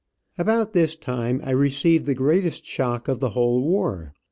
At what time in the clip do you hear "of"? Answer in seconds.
3.07-3.19